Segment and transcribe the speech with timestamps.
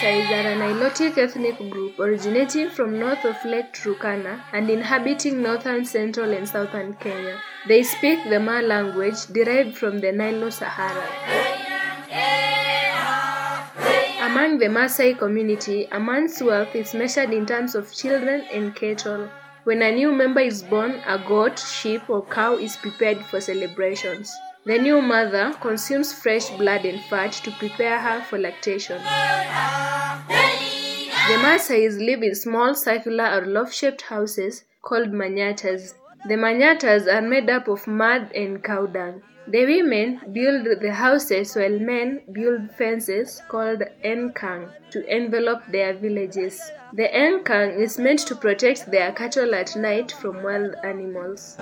[0.00, 5.84] Maasais are a Nilotic ethnic group originating from north of Lake Turkana and inhabiting northern,
[5.84, 7.38] central, and southern Kenya.
[7.68, 11.06] They speak the Maa language derived from the Nilo-Sahara.
[14.22, 19.28] Among the Maasai community, a man's wealth is measured in terms of children and cattle.
[19.64, 24.34] When a new member is born, a goat, sheep, or cow is prepared for celebrations.
[24.66, 28.98] The new mother consumes fresh blood and fat to prepare her for lactation.
[31.28, 35.94] The Maasais live in small circular or loaf-shaped houses called manyatas.
[36.26, 39.22] The manyatas are made up of mud and cow dung.
[39.48, 46.70] The women build the houses while men build fences called enkang to envelop their villages.
[46.92, 51.56] The enkang is meant to protect their cattle at night from wild animals.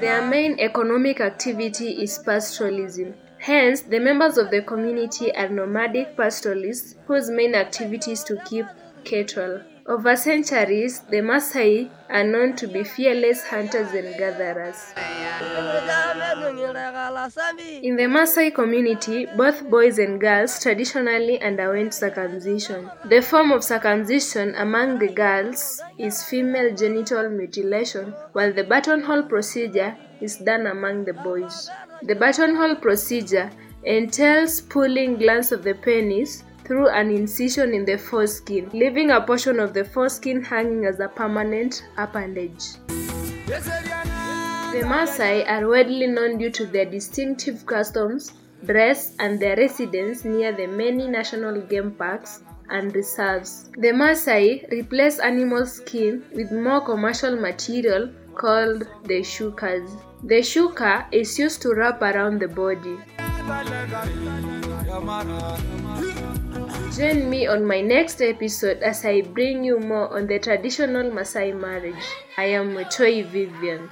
[0.00, 3.14] Their main economic activity is pastoralism.
[3.38, 8.66] Hence, the members of the community are nomadic pastoralists whose main activity is to keep
[9.04, 9.62] cattle.
[9.88, 14.92] Over centuries, the Maasai are known to be fearless hunters and gatherers.
[17.84, 22.90] In the Maasai community, both boys and girls traditionally underwent circumcision.
[23.04, 29.96] The form of circumcision among the girls is female genital mutilation, while the buttonhole procedure
[30.20, 31.70] is done among the boys.
[32.02, 33.52] The buttonhole procedure
[33.84, 39.60] entails pulling glands of the penis through an incision in the foreskin, leaving a portion
[39.60, 42.74] of the foreskin hanging as a permanent appendage.
[43.46, 48.32] The Maasai are widely known due to their distinctive customs,
[48.64, 53.70] dress, and their residence near the many national game parks and reserves.
[53.78, 59.88] The Maasai replace animal skin with more commercial material called the shukas.
[60.24, 62.98] The shuka is used to wrap around the body.
[66.96, 71.52] Join me on my next episode as I bring you more on the traditional Maasai
[71.52, 72.06] marriage.
[72.38, 73.90] I am Mutoi Vivian.